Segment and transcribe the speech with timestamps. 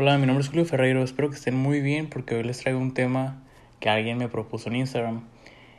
[0.00, 2.78] Hola, mi nombre es Julio Ferreiro, espero que estén muy bien porque hoy les traigo
[2.78, 3.42] un tema
[3.80, 5.22] que alguien me propuso en Instagram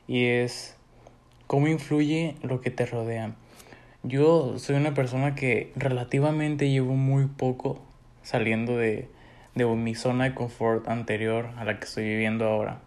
[0.10, 0.76] y es
[1.48, 3.36] cómo influye lo que te rodea.
[4.04, 7.82] Yo soy una persona que relativamente llevo muy poco
[8.22, 9.08] saliendo de,
[9.56, 12.82] de mi zona de confort anterior a la que estoy viviendo ahora.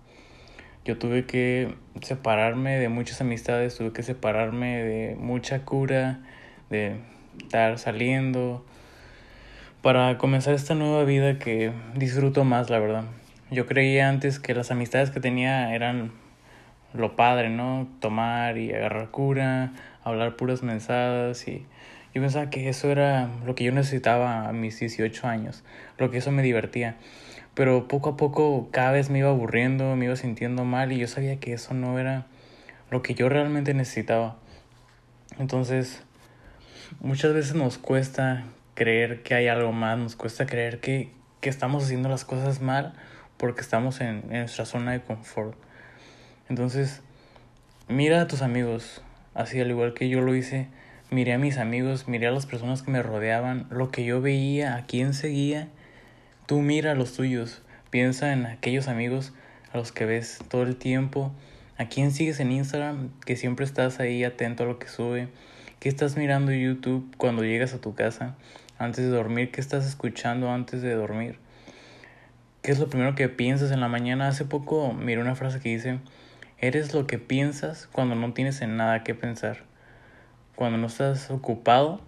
[0.85, 6.21] Yo tuve que separarme de muchas amistades, tuve que separarme de mucha cura,
[6.69, 6.97] de
[7.39, 8.67] estar saliendo,
[9.83, 13.05] para comenzar esta nueva vida que disfruto más, la verdad.
[13.51, 16.13] Yo creía antes que las amistades que tenía eran
[16.95, 17.89] lo padre, ¿no?
[17.99, 19.73] Tomar y agarrar cura,
[20.05, 21.67] hablar puras mensadas y
[22.15, 25.65] yo pensaba que eso era lo que yo necesitaba a mis 18 años,
[25.99, 26.97] lo que eso me divertía.
[27.55, 31.09] Pero poco a poco cada vez me iba aburriendo, me iba sintiendo mal y yo
[31.09, 32.27] sabía que eso no era
[32.91, 34.37] lo que yo realmente necesitaba.
[35.39, 36.05] Entonces,
[37.01, 41.85] muchas veces nos cuesta creer que hay algo más, nos cuesta creer que, que estamos
[41.85, 42.95] haciendo las cosas mal
[43.37, 45.57] porque estamos en, en nuestra zona de confort.
[46.49, 47.03] Entonces,
[47.89, 49.03] mira a tus amigos,
[49.35, 50.69] así al igual que yo lo hice,
[51.11, 54.77] miré a mis amigos, miré a las personas que me rodeaban, lo que yo veía,
[54.77, 55.69] a quién seguía,
[56.47, 59.33] tú mira a los tuyos, piensa en aquellos amigos
[59.73, 61.33] a los que ves todo el tiempo,
[61.79, 65.29] a quién sigues en Instagram, que siempre estás ahí atento a lo que sube,
[65.83, 68.37] qué estás mirando YouTube cuando llegas a tu casa,
[68.79, 71.41] antes de dormir, qué estás escuchando antes de dormir.
[72.63, 74.29] ¿Qué es lo primero que piensas en la mañana?
[74.29, 75.99] Hace poco miré una frase que dice,
[76.59, 79.65] eres lo que piensas cuando no tienes en nada que pensar.
[80.55, 82.01] Cuando no estás ocupado,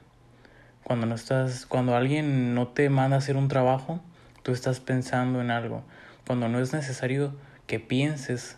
[0.84, 3.98] cuando no estás, cuando alguien no te manda hacer un trabajo,
[4.44, 5.82] tú estás pensando en algo.
[6.28, 7.34] Cuando no es necesario
[7.66, 8.56] que pienses,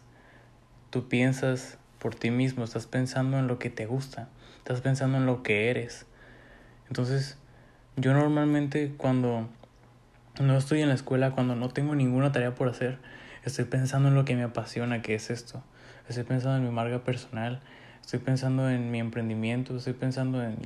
[0.90, 5.26] tú piensas por ti mismo, estás pensando en lo que te gusta, estás pensando en
[5.26, 6.06] lo que eres.
[6.88, 7.38] Entonces,
[7.96, 9.48] yo normalmente cuando
[10.40, 12.98] no estoy en la escuela, cuando no tengo ninguna tarea por hacer,
[13.44, 15.62] estoy pensando en lo que me apasiona, que es esto.
[16.08, 17.60] Estoy pensando en mi marca personal,
[18.00, 20.56] estoy pensando en mi emprendimiento, estoy pensando en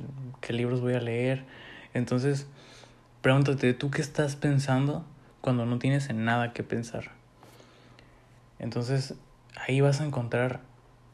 [0.41, 1.45] qué libros voy a leer.
[1.93, 2.47] Entonces,
[3.21, 5.05] pregúntate, ¿tú qué estás pensando
[5.41, 7.11] cuando no tienes en nada que pensar?
[8.59, 9.15] Entonces,
[9.55, 10.59] ahí vas a encontrar,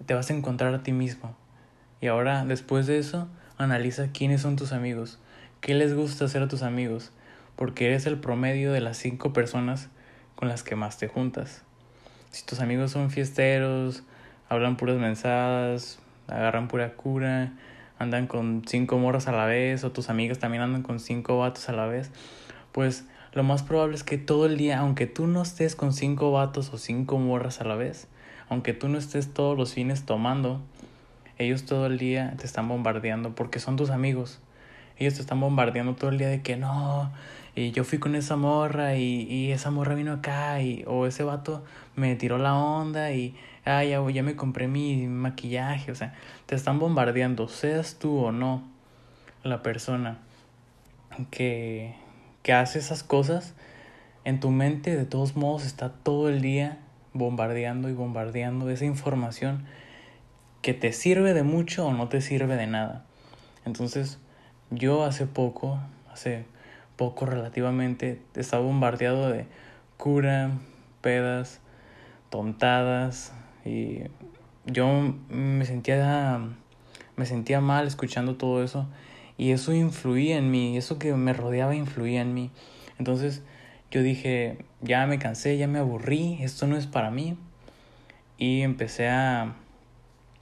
[0.05, 1.35] te vas a encontrar a ti mismo.
[2.01, 3.27] Y ahora, después de eso,
[3.57, 5.19] analiza quiénes son tus amigos.
[5.61, 7.11] ¿Qué les gusta hacer a tus amigos?
[7.55, 9.89] Porque eres el promedio de las cinco personas
[10.35, 11.63] con las que más te juntas.
[12.29, 14.03] Si tus amigos son fiesteros,
[14.49, 17.53] hablan puras mensadas, agarran pura cura,
[17.97, 21.69] andan con cinco morras a la vez, o tus amigas también andan con cinco vatos
[21.69, 22.11] a la vez,
[22.71, 26.31] pues lo más probable es que todo el día, aunque tú no estés con cinco
[26.31, 28.07] vatos o cinco morras a la vez,
[28.49, 30.61] aunque tú no estés todos los fines tomando,
[31.37, 34.39] ellos todo el día te están bombardeando porque son tus amigos.
[34.97, 37.11] Ellos te están bombardeando todo el día de que no,
[37.55, 41.23] y yo fui con esa morra y, y esa morra vino acá, y, o ese
[41.23, 41.63] vato
[41.95, 43.35] me tiró la onda y
[43.65, 46.13] ah, ya, ya me compré mi maquillaje, o sea,
[46.45, 48.63] te están bombardeando, seas tú o no
[49.43, 50.19] la persona
[51.31, 51.95] que,
[52.43, 53.53] que hace esas cosas,
[54.23, 56.79] en tu mente de todos modos está todo el día
[57.13, 59.66] bombardeando y bombardeando esa información
[60.62, 63.06] que te sirve de mucho o no te sirve de nada.
[63.66, 64.19] Entonces,
[64.69, 65.79] yo hace poco,
[66.12, 66.45] hace
[66.95, 69.45] poco relativamente, estaba bombardeado de
[69.97, 70.51] cura,
[71.01, 71.62] pedas,
[72.29, 73.34] tontadas
[73.66, 74.01] y
[74.66, 76.41] yo me sentía
[77.16, 78.88] me sentía mal escuchando todo eso
[79.38, 82.51] y eso influía en mí, eso que me rodeaba influía en mí.
[83.00, 83.44] Entonces
[83.91, 87.37] yo dije, ya me cansé, ya me aburrí, esto no es para mí.
[88.37, 89.55] Y empecé a,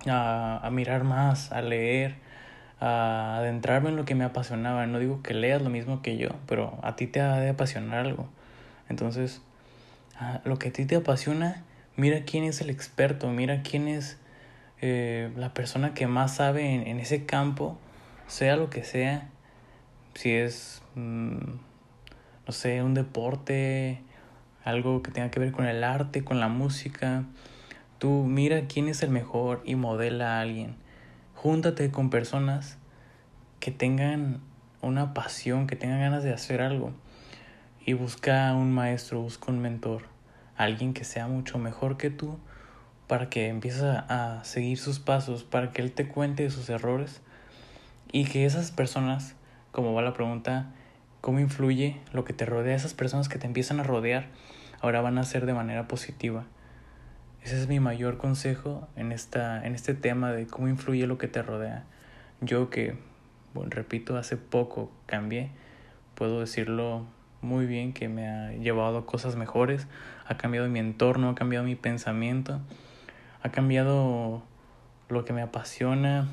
[0.08, 2.16] a, a mirar más, a leer,
[2.80, 4.86] a adentrarme en lo que me apasionaba.
[4.88, 8.06] No digo que leas lo mismo que yo, pero a ti te ha de apasionar
[8.06, 8.28] algo.
[8.90, 9.42] Entonces,
[10.44, 11.64] lo que a ti te apasiona,
[11.96, 14.18] mira quién es el experto, mira quién es
[14.82, 17.78] eh, la persona que más sabe en, ese campo,
[18.28, 19.30] sea lo que sea,
[20.14, 21.58] si es, mm,
[22.46, 24.02] no sé, un deporte,
[24.64, 27.26] algo que tenga que ver con el arte, con la música.
[28.00, 30.86] Tú mira quién es el mejor y modela a alguien
[31.46, 32.80] júntate con personas
[33.60, 34.42] que tengan
[34.82, 36.92] una pasión, que tengan ganas de hacer algo.
[37.86, 40.08] Y busca un maestro, busca un mentor,
[40.58, 42.40] alguien que sea mucho mejor que tú,
[43.06, 47.22] para que empieces a, seguir sus pasos, para que él te cuente sus errores
[48.12, 49.36] y que esas personas,
[49.72, 50.72] como va la pregunta,
[51.26, 52.76] ¿cómo influye lo que te rodea?
[52.76, 54.28] Esas personas que te empiezan a rodear
[54.80, 56.44] ahora van a ser de manera positiva.
[57.42, 61.28] Ese es mi mayor consejo en, esta, en este tema de cómo influye lo que
[61.28, 61.84] te rodea.
[62.42, 62.96] Yo que,
[63.56, 65.50] bueno, repito, hace poco cambié,
[66.14, 67.08] puedo decirlo
[67.42, 69.88] muy bien, que me ha llevado a cosas mejores,
[70.28, 72.62] ha cambiado mi entorno, ha cambiado mi pensamiento,
[73.42, 74.44] ha cambiado
[75.10, 76.28] lo que me apasiona,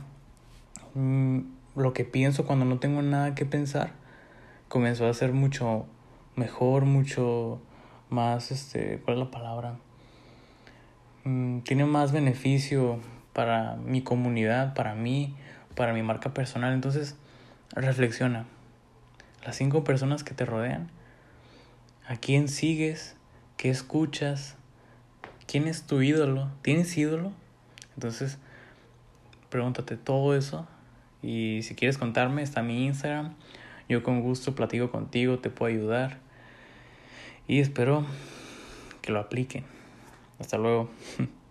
[0.92, 1.38] mm,
[1.76, 4.01] lo que pienso cuando no tengo nada que pensar,
[4.72, 5.84] comenzó a ser mucho
[6.34, 7.60] mejor, mucho
[8.08, 9.76] más, este, ¿cuál es la palabra?
[11.24, 12.98] Mm, tiene más beneficio
[13.34, 15.34] para mi comunidad, para mí,
[15.76, 16.72] para mi marca personal.
[16.72, 17.16] Entonces,
[17.74, 18.46] reflexiona.
[19.44, 20.90] Las cinco personas que te rodean,
[22.08, 23.14] a quién sigues,
[23.58, 24.56] qué escuchas,
[25.46, 27.32] quién es tu ídolo, ¿tienes ídolo?
[27.96, 28.38] Entonces,
[29.50, 30.66] pregúntate todo eso
[31.20, 33.34] y si quieres contarme, está mi Instagram.
[33.88, 36.20] Yo con gusto platico contigo, te puedo ayudar.
[37.48, 38.06] Y espero
[39.00, 39.64] que lo apliquen.
[40.38, 40.90] Hasta luego.